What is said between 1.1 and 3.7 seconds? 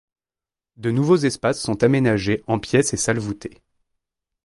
espaces sont aménagés en pièces et salles voûtées.